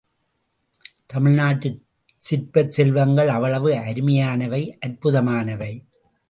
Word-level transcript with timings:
தமிழ்நாட்டுச் 1.13 1.77
சிற்பச் 2.21 2.71
செல்வங்கள் 2.71 3.27
அவ்வளவு 3.27 3.71
அருமையானவை, 3.73 4.63
அற்புதமானவை. 4.85 5.71